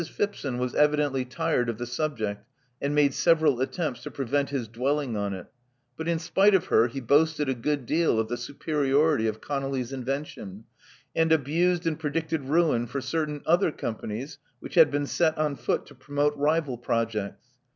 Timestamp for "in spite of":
6.07-6.65